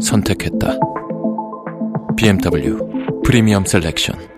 [0.00, 0.78] 선택했다.
[2.16, 4.29] BMW 프리미엄 셀렉션.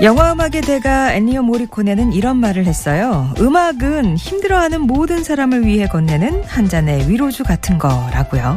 [0.00, 3.34] 영화 음악의 대가 엔니오 모리코네는 이런 말을 했어요.
[3.40, 8.56] 음악은 힘들어하는 모든 사람을 위해 건네는 한 잔의 위로주 같은 거라고요.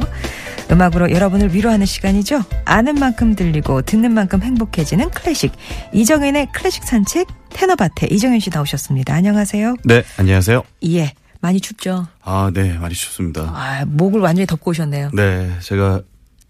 [0.72, 2.44] 음악으로 여러분을 위로하는 시간이죠.
[2.66, 5.52] 아는 만큼 들리고 듣는 만큼 행복해지는 클래식.
[5.94, 9.16] 이정현의 클래식 산책 테너밭에 이정현 씨 나오셨습니다.
[9.16, 9.78] 안녕하세요.
[9.84, 10.62] 네, 안녕하세요.
[10.86, 11.12] 예.
[11.42, 12.06] 많이 춥죠?
[12.24, 13.42] 아, 네, 많이 춥습니다.
[13.42, 15.10] 아, 목을 완전히 덮고 오셨네요.
[15.14, 16.02] 네, 제가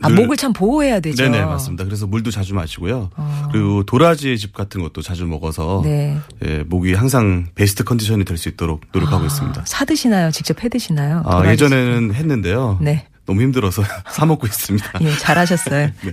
[0.02, 1.24] 아, 늘- 목을 참 보호해야 되죠.
[1.24, 1.84] 네네 맞습니다.
[1.84, 3.10] 그래서 물도 자주 마시고요.
[3.16, 3.50] 어.
[3.52, 6.18] 그리고 도라지 즙 같은 것도 자주 먹어서 네.
[6.46, 9.64] 예, 목이 항상 베스트 컨디션이 될 수 있도록 노력하고 아, 있습니다.
[9.66, 10.32] 사 드시나요?
[10.32, 11.22] 직접 해 드시나요?
[11.26, 12.80] 아, 예전에는 했는데요.
[12.82, 13.06] 네.
[13.28, 14.92] 너무 힘들어서 사 먹고 있습니다.
[15.02, 15.88] 예, 잘하셨어요.
[16.04, 16.12] 네.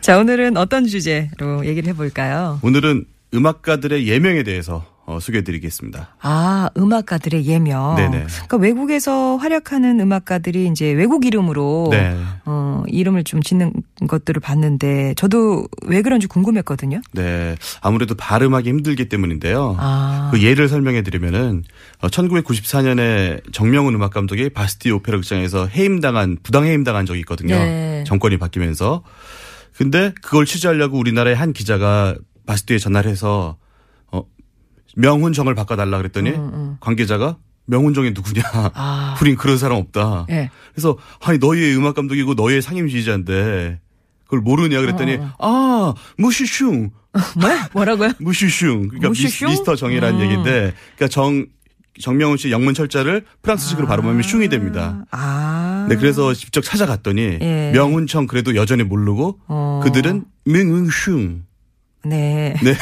[0.00, 2.60] 자, 오늘은 어떤 주제로 얘기를 해볼까요?
[2.62, 6.16] 오늘은 음악가들의 예명에 대해서 어, 소개해드리겠습니다.
[6.20, 7.96] 아, 음악가들의 예명.
[7.96, 8.26] 네네.
[8.26, 12.16] 그러니까 외국에서 활약하는 음악가들이 이제 외국 이름으로 네.
[12.46, 13.72] 어, 이름을 좀 짓는
[14.08, 17.02] 것들을 봤는데 저도 왜 그런지 궁금했거든요.
[17.12, 19.76] 네, 아무래도 발음하기 힘들기 때문인데요.
[19.78, 20.30] 아.
[20.32, 21.64] 그 예를 설명해 드리면은
[22.00, 27.56] 1994년에 정명훈 음악 감독이 바스티 오페라 극장에서 해임당한 부당 해임당한 적이 있거든요.
[27.56, 28.04] 네.
[28.06, 29.02] 정권이 바뀌면서.
[29.76, 32.14] 근데 그걸 취재하려고 우리나라의 한 기자가
[32.46, 33.63] 바스티에 전화를 해서 어
[34.96, 36.32] 명훈정을 바꿔 달라 그랬더니
[36.80, 38.42] 관계자가 명훈정이 누구냐?
[38.42, 39.16] 음, 아.
[39.22, 40.26] 우린 그런 사람 없다.
[40.30, 40.50] 예.
[40.72, 43.80] 그래서 아니 너희의 음악 감독이고 너희의 상임 지휘자인데
[44.24, 46.90] 그걸 모르냐 그랬더니 어, 아 무시슝
[47.40, 47.50] 뭐?
[47.72, 48.10] 뭐라고요?
[48.20, 48.88] 무슈슝.
[48.88, 49.48] 그러니까 무슈슝?
[49.48, 50.24] 미스, 터 정이라는 음.
[50.24, 51.46] 얘기인데, 그러니까 정
[52.00, 55.04] 정명훈 씨 영문 철자를 프랑스식으로 발음하면 슝이 됩니다.
[55.12, 55.86] 아.
[55.88, 57.70] 네, 그래서 직접 찾아갔더니 예.
[57.72, 59.80] 명훈청 그래도 여전히 모르고 어.
[59.84, 61.44] 그들은 명훈슝.
[62.04, 62.54] 네.
[62.62, 62.74] 네.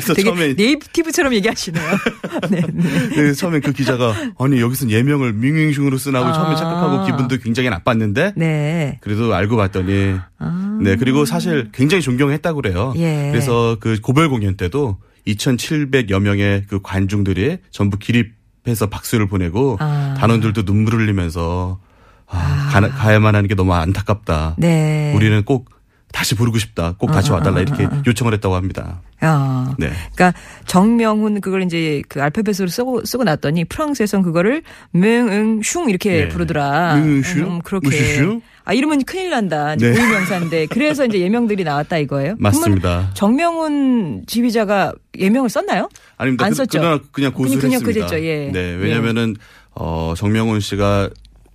[0.00, 1.84] 그래서 처음에 네이티브처럼 얘기하시네요.
[2.50, 3.08] 네, 네.
[3.08, 6.32] 네, 처음에 그 기자가 아니 여기서 예명을 명훈슝으로 쓰나고 아.
[6.32, 8.98] 처음에 착각하고 기분도 굉장히 나빴는데 네.
[9.00, 10.78] 그래도 알고 봤더니 아.
[10.82, 12.92] 네 그리고 사실 굉장히 존경했다고 그래요.
[12.96, 13.28] 예.
[13.30, 20.14] 그래서 그 고별 공연 때도 2,700여 명의 그 관중들이 전부 기립해서 박수를 보내고 아.
[20.18, 21.80] 단원들도 눈물을 흘리면서
[22.26, 24.56] 아, 가, 가야만 하는 게 너무 안타깝다.
[24.58, 25.12] 네.
[25.14, 25.70] 우리는 꼭
[26.12, 26.94] 다시 부르고 싶다.
[26.98, 29.02] 꼭 다시 와달라 이렇게 요청을 했다고 합니다.
[29.20, 29.74] 아.
[29.78, 29.90] 네.
[30.14, 30.32] 그러니까
[30.66, 36.28] 정명훈 그걸 이제 그 알파벳으로 쓰고 쓰고 났더니 프랑스에선 그거를 맹응슝 이렇게 네.
[36.28, 36.94] 부르더라.
[36.96, 37.42] 맹응슝?
[37.44, 37.88] 음, 그렇게.
[37.88, 38.40] 무슈슝?
[38.64, 39.76] 아 이러면 큰일 난다.
[39.76, 39.92] 네.
[39.92, 42.34] 고유명사인데 그래서 이제 예명들이 나왔다 이거예요?
[42.38, 43.10] 맞습니다.
[43.14, 45.88] 정명훈 지휘자가 예명을 썼나요?
[46.16, 46.44] 아닙니다.
[46.44, 46.78] 안 그- 썼죠?
[46.78, 48.06] 그러나 그냥 고수를 그냥 했습니다.
[48.06, 48.50] 그랬죠, 예.
[48.52, 49.36] 네, 왜냐면은
[49.74, 51.10] 어 정명훈 씨가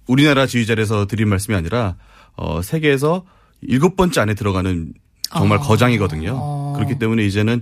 [0.07, 1.95] 우리나라 지휘자에서 드린 말씀이 아니라
[2.35, 3.23] 어 세계에서
[3.67, 4.93] 일곱 번째 안에 들어가는
[5.35, 5.61] 정말 아.
[5.61, 6.31] 거장이거든요.
[6.35, 6.73] 어.
[6.75, 7.61] 그렇기 때문에 이제는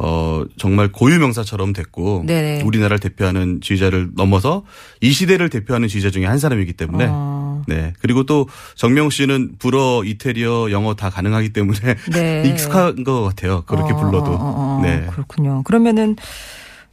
[0.00, 2.62] 어 정말 고유 명사처럼 됐고 네네.
[2.62, 4.62] 우리나라를 대표하는 지휘자를 넘어서
[5.00, 7.64] 이 시대를 대표하는 지휘자 중에 한 사람이기 때문에 어.
[7.66, 8.46] 네 그리고 또
[8.76, 12.44] 정명훈 씨는 불어, 이태리어, 영어 다 가능하기 때문에 네.
[12.48, 13.62] 익숙한 것 같아요.
[13.66, 14.80] 그렇게 어, 불러도 어, 어, 어.
[14.82, 15.08] 네.
[15.10, 15.64] 그렇군요.
[15.64, 16.14] 그러면은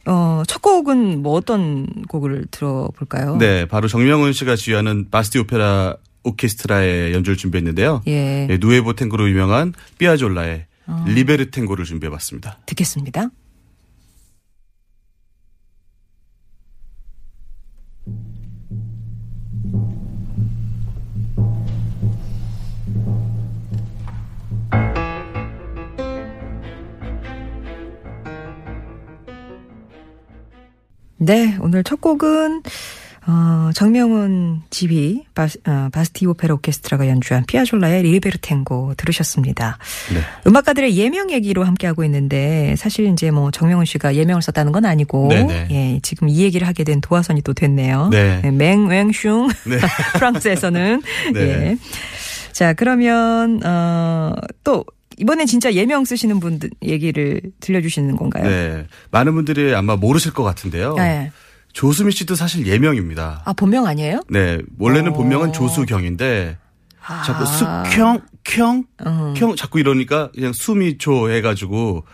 [0.06, 3.36] 어, 첫 곡은 뭐 어떤 곡을 들어볼까요?
[3.38, 5.96] 네, 바로 정명훈 씨가 지휘하는 바스티 오페라
[6.26, 8.02] 오케스트라의 연주를 준비했는데요.
[8.08, 8.48] 예.
[8.50, 11.04] 예, 누에보 탱고로 유명한 삐아졸라의 어.
[11.06, 12.58] 리베르 탱고를 준비해봤습니다.
[12.66, 13.30] 듣겠습니다.
[31.18, 32.62] 네, 오늘 첫 곡은
[33.28, 39.78] 어, 정명훈 지휘 바스, 어, 바스티 오페라 오케스트라가 연주한 피아졸라의 리베르 탱고 들으셨습니다.
[40.14, 40.20] 네.
[40.46, 45.68] 음악가들의 예명 얘기로 함께하고 있는데 사실 이제 뭐 정명훈 씨가 예명을 썼다는 건 아니고 네네.
[45.70, 48.10] 예, 지금 이 얘기를 하게 된 도화선이 또 됐네요.
[48.10, 48.42] 네.
[48.50, 49.78] 맹웽슝 네.
[50.14, 51.02] 프랑스에서는
[51.34, 51.40] 네.
[51.40, 51.76] 예.
[52.52, 54.34] 자, 그러면 어
[54.64, 54.84] 또
[55.18, 58.44] 이번엔 진짜 예명 쓰시는 분들 얘기를 들려주시는 건가요?
[58.44, 58.86] 네.
[59.10, 60.94] 많은 분들이 아마 모르실 것 같은데요.
[60.96, 61.32] 네.
[61.76, 63.42] 조수미 씨도 사실 예명입니다.
[63.44, 64.22] 아 본명 아니에요?
[64.30, 64.58] 네.
[64.78, 65.14] 원래는 어.
[65.14, 66.56] 본명은 조수경인데
[67.06, 67.22] 아.
[67.22, 69.34] 자꾸 숙형, 형, 음.
[69.36, 72.04] 형 자꾸 이러니까 그냥 수미조 해가지고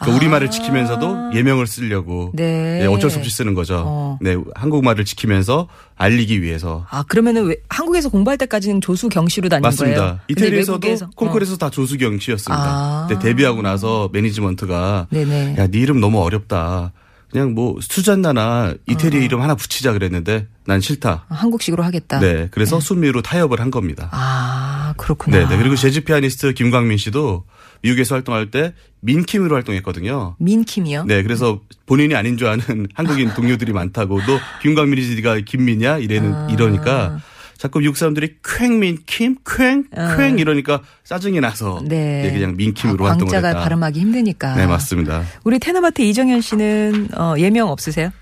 [0.00, 2.36] 그 우리말을 지키면서도 예명을 쓰려고 아.
[2.36, 2.78] 네.
[2.78, 3.82] 네, 어쩔 수 없이 쓰는 거죠.
[3.84, 4.18] 어.
[4.20, 5.66] 네, 한국말을 지키면서
[5.96, 6.86] 알리기 위해서.
[6.88, 9.98] 아 그러면은 왜 한국에서 공부할 때까지는 조수경 씨로 다닌 맞습니다.
[9.98, 10.18] 거예요?
[10.28, 12.64] 근데 이태리에서도 콩쿠르에서 다 조수경 씨였습니다.
[12.64, 13.06] 아.
[13.08, 15.56] 근데 데뷔하고 나서 매니지먼트가 네네.
[15.58, 16.92] 야, 네 이름 너무 어렵다.
[17.30, 19.20] 그냥 뭐 수잔나나 이태리 어.
[19.20, 21.26] 이름 하나 붙이자 그랬는데 난 싫다.
[21.28, 22.18] 어, 한국식으로 하겠다.
[22.18, 24.08] 네, 그래서 수미로 타협을 한 겁니다.
[24.12, 25.38] 아 그렇구나.
[25.38, 25.56] 네, 네.
[25.56, 27.44] 그리고 재즈 피아니스트 김광민 씨도
[27.82, 30.36] 미국에서 활동할 때 민킴으로 활동했거든요.
[30.38, 31.04] 민킴이요?
[31.04, 36.48] 네, 그래서 본인이 아닌 줄 아는 한국인 동료들이 많다고 너 김광민이지 네가 김미냐 이래는 아.
[36.50, 37.20] 이러니까
[37.60, 39.82] 자꾸 미국 사람들이 쾌민 킴, 쾌,
[40.16, 41.82] 쾌 이러니까 짜증이 나서 아.
[41.84, 42.22] 네.
[42.22, 43.60] 네, 그냥 민킴으로 아, 활동을 광자가 했다.
[43.60, 44.56] 발음하기 힘드니까.
[44.56, 45.24] 네, 맞습니다.
[45.44, 48.12] 우리 테너마트 이정현 씨는 어, 예명 없으세요?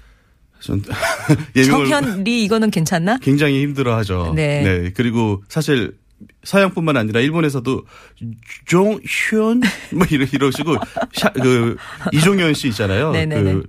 [0.58, 0.82] 전
[1.54, 3.18] 정현리 이거는 괜찮나?
[3.18, 4.32] 굉장히 힘들어하죠.
[4.34, 4.90] 네.
[4.96, 5.96] 그리고 사실
[6.42, 7.86] 서양뿐만 아니라 일본에서도
[8.66, 9.60] 종현
[9.94, 10.78] 뭐 이러 이러시고
[11.12, 11.76] 샤, 그
[12.10, 13.12] 이종현 씨 있잖아요.
[13.12, 13.52] 네네네.
[13.52, 13.62] 그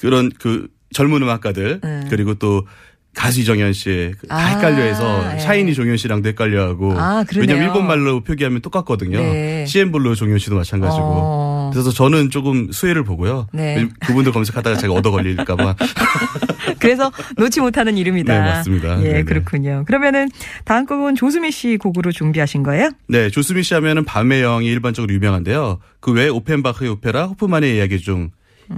[0.00, 2.06] 그런 그 젊은 음악가들 음.
[2.10, 2.66] 그리고 또
[3.14, 5.38] 가수 이정현 씨 다 아, 헷갈려해서 예.
[5.38, 7.24] 샤이니 종현 씨랑도 헷갈려하고 아.
[7.36, 9.18] 왜냐면 일본 말로 표기하면 똑같거든요.
[9.18, 9.66] 네.
[9.66, 11.02] CN블루 종현 씨도 마찬가지고.
[11.04, 11.70] 어.
[11.72, 13.48] 그래서 저는 조금 수혜를 보고요.
[13.52, 13.86] 네.
[14.00, 15.76] 그분들 검색하다가 제가 얻어 걸릴까봐.
[16.78, 18.32] 그래서 놓지 못하는 이름이다.
[18.32, 18.98] 네, 맞습니다.
[19.02, 19.22] 예, 네네.
[19.24, 19.84] 그렇군요.
[19.86, 20.28] 그러면은
[20.64, 22.90] 다음 곡은 조수미 씨 곡으로 준비하신 거예요?
[23.08, 25.78] 네, 조수미 씨 하면은 밤의 여왕이 일반적으로 유명한데요.
[26.00, 28.30] 그 외에 오펜바흐의 오페라 호프만의 이야기 중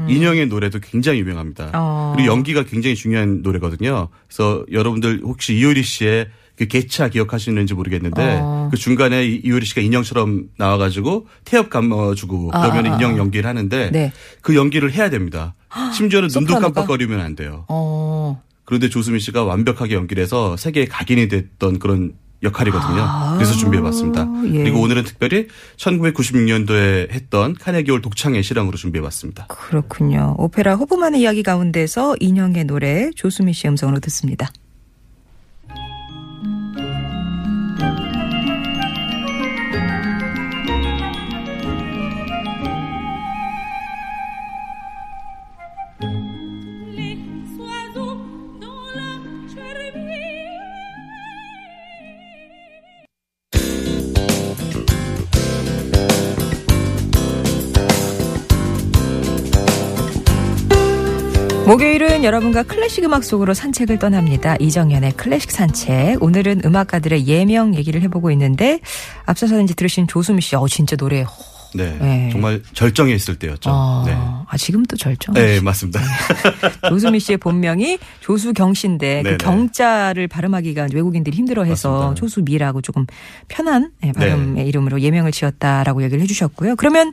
[0.08, 1.66] 인형의 노래도 굉장히 유명합니다.
[1.66, 1.70] 음.
[1.74, 2.12] 어.
[2.16, 4.08] 그리고 연기가 굉장히 중요한 노래거든요.
[4.28, 8.68] 그래서 여러분들 혹시 이효리 씨의 그 개차 기억하시는지 모르겠는데 어.
[8.70, 12.96] 그 중간에 이- 이효리 씨가 인형처럼 나와가지고 태엽 감아주고 아, 그러면 아, 아.
[12.96, 14.12] 인형 연기를 하는데 네.
[14.40, 15.54] 그 연기를 해야 됩니다.
[15.92, 16.60] 심지어는 눈도?
[16.60, 17.64] 깜빡거리면 안 돼요.
[17.68, 18.40] 어.
[18.64, 23.00] 그런데 조수미 씨가 완벽하게 연기를 해서 세계에 각인이 됐던 그런 역할이거든요.
[23.00, 24.26] 아, 그래서 준비해봤습니다.
[24.52, 24.62] 예.
[24.64, 29.46] 그리고 오늘은 특별히 1996년도에 했던 카네기홀 독창의 실황으로 준비해봤습니다.
[29.46, 30.34] 그렇군요.
[30.38, 34.50] 오페라 호프만의 이야기 가운데서 인형의 노래 조수미 씨 음성으로 듣습니다.
[61.66, 64.54] 목요일은 여러분과 클래식 음악 속으로 산책을 떠납니다.
[64.60, 66.22] 이정현의 클래식 산책.
[66.22, 68.80] 오늘은 음악가들의 예명 얘기를 해보고 있는데
[69.24, 71.24] 앞서서 이제 들으신 조수미 씨, 어 진짜 노래.
[71.74, 71.96] 네.
[72.00, 72.28] 네.
[72.30, 73.70] 정말 절정에 있을 때였죠.
[73.70, 74.12] 어, 네.
[74.14, 75.34] 아 지금도 절정.
[75.34, 76.00] 네, 맞습니다.
[76.88, 79.36] 조수미 씨의 본명이 조수경 씨인데 그 네네.
[79.38, 82.14] 경자를 발음하기가 외국인들이 힘들어해서.
[82.14, 83.06] 조수미라고 조금
[83.48, 86.76] 편한 예, 발음의 이름으로 예명을 지었다라고 얘기를 해주셨고요.
[86.76, 87.12] 그러면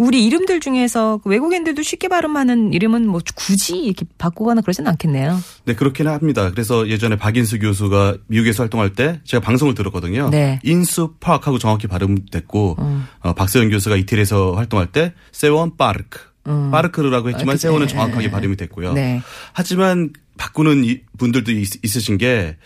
[0.00, 5.38] 우리 이름들 중에서 그 외국인들도 쉽게 발음하는 이름은 뭐 굳이 이렇게 바꾸거나 그러진 않겠네요.
[5.66, 6.50] 네, 그렇긴 합니다.
[6.50, 10.30] 그래서 예전에 박인수 교수가 미국에서 활동할 때 제가 방송을 들었거든요.
[10.30, 10.58] 네.
[10.62, 13.04] 인수 파크하고 정확히 발음됐고 음.
[13.20, 16.30] 어, 박세원 교수가 이태리에서 활동할 때 세원 파르크.
[16.44, 17.58] 파르크라고 했지만 아.
[17.58, 18.94] 세원은 정확하게 발음이 됐고요.
[18.94, 19.20] 네.
[19.52, 22.56] 하지만 바꾸는 이- 분들도 있, 있으신 게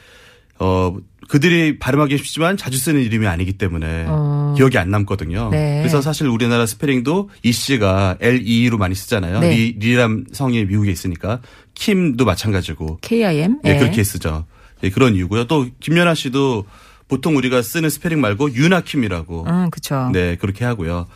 [0.61, 0.97] 어,
[1.29, 4.55] 그들이 발음하기 쉽지만 자주 쓰는 이름이 아니기 때문에 어.
[4.57, 5.51] 기억이 안 남거든요.
[5.51, 5.79] 네.
[5.79, 9.41] 그래서 사실 우리나라 스펠링도 이 씨가 L-E-E로 많이 쓰잖아요.
[9.41, 9.57] 네.
[9.57, 11.41] 리, 리란 성이 미국에 있으니까
[11.75, 13.59] 킴도 마찬가지고 KIM.
[13.65, 13.79] 예, 예.
[13.79, 14.47] 그렇게 쓰죠.
[14.83, 15.45] 예, 그런 이유고요.
[15.45, 16.65] 또 김연아 씨도
[17.09, 20.11] 보통 우리가 쓰는 스펠링 말고 유나킴이라고 음, 그쵸.
[20.13, 21.07] 네, 그렇게 하고요.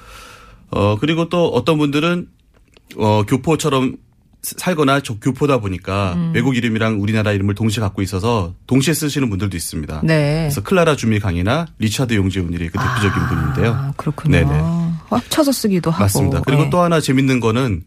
[0.70, 2.28] 어, 그리고 또 어떤 분들은
[2.96, 3.96] 어, 교포처럼
[4.42, 6.32] 살거나 저 교포다 보니까 음.
[6.34, 10.00] 외국 이름이랑 우리나라 이름을 동시에 갖고 있어서 동시에 쓰시는 분들도 있습니다.
[10.04, 10.42] 네.
[10.42, 13.72] 그래서 클라라 주미 강이나 리차드 용재 오닐이 그 대표적인 분인데요.
[13.72, 14.32] 아, 그렇군요.
[14.38, 14.50] 네네.
[15.10, 16.04] 합쳐서 쓰기도 하고.
[16.04, 16.40] 맞습니다.
[16.42, 16.70] 그리고 예.
[16.70, 17.82] 또 하나 재밌는 거는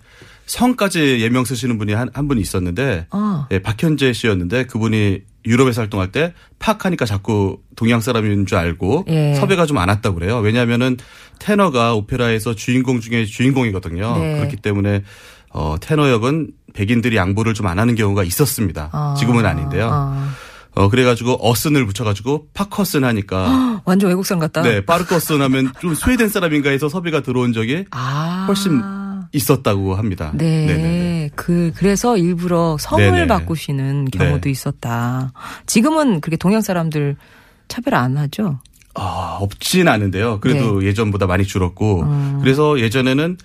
[0.46, 3.48] 성까지 예명 쓰시는 분이 한, 한 분이 있었는데 아.
[3.52, 9.34] 예, 박현재 씨였는데 그분이 유럽에서 활동할 때 팍하니까 자꾸 동양 사람인 줄 알고 예.
[9.36, 10.38] 섭외가 좀 안 왔다고 그래요.
[10.40, 10.98] 왜냐하면은
[11.40, 14.18] 테너가 오페라에서 주인공 중에 주인공이거든요.
[14.18, 14.38] 네.
[14.38, 15.04] 그렇기 때문에
[15.54, 18.90] 어, 테너 역은 백인들이 양보를 좀 안 하는 경우가 있었습니다.
[18.92, 19.16] 아.
[19.18, 19.90] 지금은 아닌데요.
[19.92, 20.30] 아.
[20.74, 24.62] 어, 그래가지고 어슨을 붙여가지고 파커슨 하니까 완전 외국 사람 같다.
[24.62, 28.46] 네, 파르커슨 하면 좀 스웨덴 사람인가 해서 섭외가 들어온 적이 아.
[28.48, 28.82] 훨씬
[29.34, 30.32] 있었다고 합니다.
[30.34, 30.66] 네.
[30.66, 31.30] 네네네.
[31.36, 33.28] 그, 그래서 일부러 성을 네네.
[33.28, 34.50] 바꾸시는 경우도 네.
[34.50, 35.32] 있었다.
[35.66, 37.16] 지금은 그렇게 동양 사람들
[37.68, 38.60] 차별 안 하죠?
[38.94, 40.40] 아, 없진 않은데요.
[40.42, 40.88] 그래도 네.
[40.88, 42.40] 예전보다 많이 줄었고 음.
[42.42, 43.38] 그래서 예전에는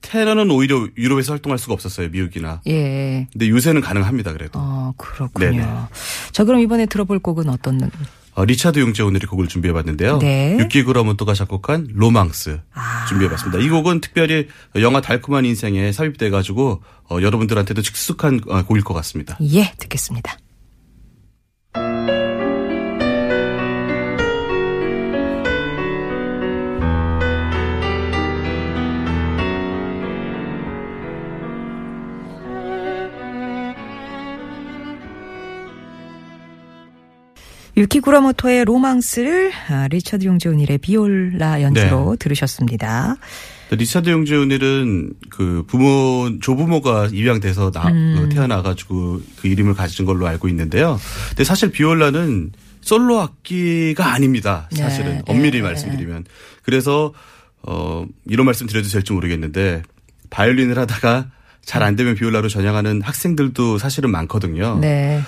[0.00, 2.08] 테너는 오히려 유럽에서 활동할 수가 없었어요.
[2.08, 2.60] 미국이나.
[2.66, 3.28] 예.
[3.32, 4.32] 근데 요새는 가능합니다.
[4.32, 4.58] 그래도.
[4.60, 5.50] 어, 그렇군요.
[5.50, 5.66] 네네.
[6.32, 7.90] 자, 그럼 이번에 들어볼 곡은 어떤,
[8.34, 10.18] 어, 리차드 용재 오늘이 곡을 준비해봤는데요.
[10.18, 10.56] 네.
[10.58, 13.04] 유키 구라모토가 작곡한 로망스 아.
[13.08, 13.58] 준비해봤습니다.
[13.58, 19.36] 이 곡은 특별히 영화 달콤한 인생에 삽입돼가지고 어, 여러분들한테도 익숙한 어, 곡일 것 같습니다.
[19.42, 20.36] 예, 듣겠습니다.
[37.76, 43.16] 유키 구라모토의 로망스를 아, 리처드 용재 오닐의 비올라 연주로 들으셨습니다.
[43.70, 48.16] 리차드 용재 오닐은 그 부모 조부모가 입양돼서 나, 음.
[48.18, 50.98] 그 태어나가지고 그 이름을 가진 걸로 알고 있는데요.
[51.28, 52.50] 근데 사실 비올라는
[52.80, 54.68] 솔로 악기가 아닙니다.
[54.72, 56.24] 사실은 네, 엄밀히 네, 말씀드리면
[56.62, 57.12] 그래서
[57.62, 59.82] 어 이런 말씀 드려도 될지 모르겠는데
[60.30, 61.30] 바이올린을 하다가
[61.64, 64.78] 잘 안 되면 비올라로 전향하는 학생들도 사실은 많거든요.
[64.80, 65.20] 네.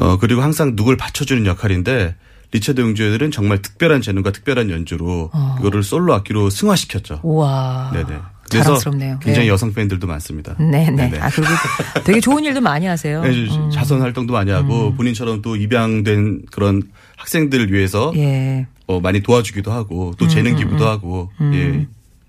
[0.00, 2.14] 어, 그리고 항상 누굴 받쳐주는 역할인데,
[2.52, 7.20] 리차드 용주애들은 정말 특별한 재능과 특별한 연주로 이거를 솔로 악기로 승화시켰죠.
[7.22, 7.90] 우와.
[7.92, 8.18] 네네.
[8.50, 9.18] 그래서 아, 자랑스럽네요.
[9.20, 9.52] 굉장히 네.
[9.52, 10.56] 여성 팬들도 많습니다.
[10.56, 10.90] 네네.
[10.90, 11.18] 네네.
[11.18, 11.50] 아, 그리고
[12.04, 13.22] 되게 좋은 일도 많이 하세요.
[13.22, 13.70] 네, 음.
[13.70, 16.82] 자선 활동도 많이 하고 본인처럼 또 입양된 그런
[17.18, 18.66] 학생들을 위해서 예.
[18.86, 21.86] 어, 많이 도와주기도 하고 또 재능 기부도 하고 예,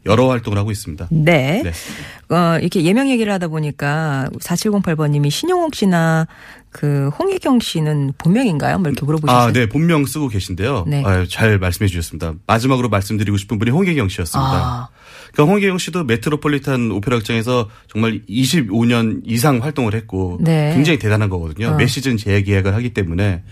[0.10, 1.08] 여러 활동을 하고 있습니다.
[1.12, 1.62] 네.
[1.63, 2.36] 네.
[2.36, 6.28] 어, 이렇게 예명 얘기를 하다 보니까 4708번님이 신용옥 씨나
[6.72, 8.80] 그 홍혜경 씨는 본명인가요?
[8.80, 9.48] 뭐 이렇게 물어보셨어요.
[9.48, 10.86] 아, 네, 본명 쓰고 계신데요.
[10.88, 11.04] 네.
[11.06, 12.34] 아유, 잘 말씀해 주셨습니다.
[12.46, 14.51] 마지막으로 말씀드리고 싶은 분이 홍혜경 씨였습니다.
[14.51, 14.89] 아.
[15.32, 20.74] 그러니까 홍혜경 씨도 메트로폴리탄 오페라 극장에서 정말 25년 이상 활동을 했고 네.
[20.74, 21.70] 굉장히 대단한 거거든요.
[21.70, 21.75] 어.
[21.75, 23.44] 매 시즌 재계약을 하기 때문에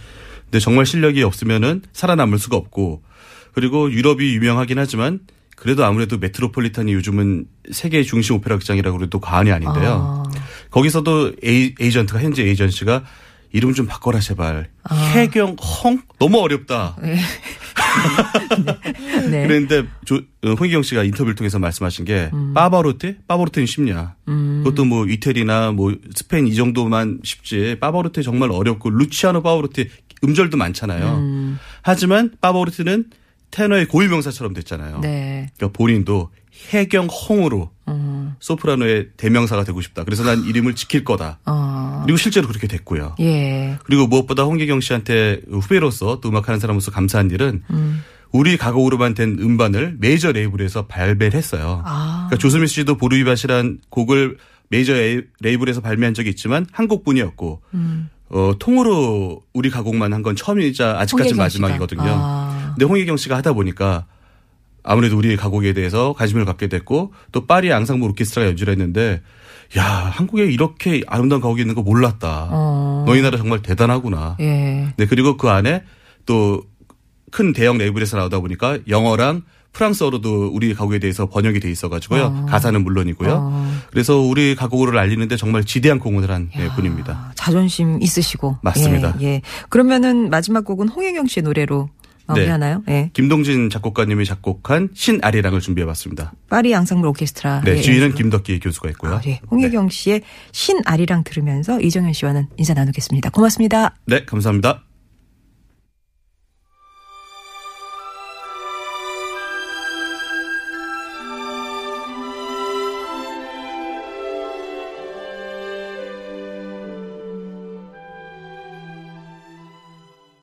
[0.45, 3.01] 근데 정말 실력이 없으면은 살아남을 수가 없고
[3.53, 5.19] 그리고 유럽이 유명하긴 하지만
[5.57, 10.23] 그래도 아무래도 메트로폴리탄이 요즘은 세계 중심 오페라 극장이라고 그래도 과언이 아닌데요.
[10.27, 10.31] 아.
[10.69, 13.03] 거기서도 에이, 에이전트가 현재 에이전시가
[13.51, 14.69] 이름 좀 바꿔라 제발.
[15.15, 16.95] 해경 헝 너무 어렵다.
[17.01, 17.17] 네.
[19.31, 19.47] 네.
[19.47, 22.53] 그랬는데 조, 어, 홍희경 씨가 인터뷰를 통해서 말씀하신 게 음.
[22.53, 23.17] 빠바로테?
[23.27, 24.13] 빠바로테는 쉽냐?
[24.25, 27.77] 그것도 뭐 이태리나 뭐 스페인 이 정도만 쉽지.
[27.79, 29.89] 빠바로테 정말 어렵고 루치아노 빠바로테
[30.23, 31.15] 음절도 많잖아요.
[31.15, 31.57] 음.
[31.81, 33.05] 하지만 빠바로테는
[33.51, 34.99] 테너의 고유명사처럼 됐잖아요.
[35.01, 35.49] 네.
[35.57, 36.29] 그러니까 본인도
[36.69, 38.35] 혜경 홍으로 음.
[38.39, 40.03] 소프라노의 대명사가 되고 싶다.
[40.03, 41.39] 그래서 난 이름을 지킬 거다.
[41.45, 42.01] 어.
[42.03, 43.15] 그리고 실제로 그렇게 됐고요.
[43.19, 43.77] 예.
[43.85, 48.01] 그리고 무엇보다 홍혜경 씨한테 후배로서 또 음악하는 사람으로서 감사한 일은 음.
[48.31, 51.81] 우리 가곡으로만 된 음반을 메이저 레이블에서 발매를 했어요.
[51.85, 52.25] 아.
[52.27, 54.37] 그러니까 조수미 씨도 보리밭이란 곡을
[54.69, 58.09] 메이저 레이- 레이블에서 발매한 적이 있지만 한 곡뿐이었고 음.
[58.29, 62.01] 어, 통으로 우리 가곡만 한 건 처음이자 아직까지 마지막이거든요.
[62.05, 62.46] 아.
[62.77, 64.05] 근데 홍혜경 씨가 하다 보니까
[64.83, 69.21] 아무래도 우리 가곡에 대해서 관심을 갖게 됐고 또 파리 앙상블 오케스트라가 연주를 했는데
[69.77, 72.49] 야 한국에 이렇게 아름다운 가곡이 있는 거 몰랐다.
[72.51, 73.03] 어.
[73.07, 74.37] 너희 나라 정말 대단하구나.
[74.39, 74.93] 예.
[74.95, 75.83] 네 그리고 그 안에
[76.25, 76.61] 또
[77.31, 79.43] 큰 대형 레이블에서 나오다 보니까 영어랑
[79.73, 82.47] 프랑스어로도 우리 가곡에 대해서 번역이 돼 있어가지고요.
[82.49, 83.31] 가사는 물론이고요.
[83.31, 83.73] 어.
[83.91, 87.13] 그래서 우리 가곡을 알리는데 정말 지대한 공헌을 한 네, 분입니다.
[87.13, 88.57] 아, 자존심 있으시고.
[88.63, 89.15] 맞습니다.
[89.21, 89.41] 예, 예.
[89.69, 91.89] 그러면은 마지막 곡은 홍혜경 씨의 노래로
[92.27, 92.83] 마무리하나요?
[92.89, 93.09] 예.
[93.13, 96.33] 김동진 작곡가님이 작곡한 신아리랑을 준비해봤습니다.
[96.49, 97.61] 파리 앙상블 오케스트라.
[97.61, 98.17] 네, 예, 주인은 연주로.
[98.17, 99.15] 김덕기 교수가 있고요.
[99.15, 99.39] 아, 예.
[99.49, 103.29] 홍혜경 씨의 신아리랑 들으면서 이정현 씨와는 인사 나누겠습니다.
[103.29, 103.95] 고맙습니다.
[104.05, 104.86] 네, 감사합니다.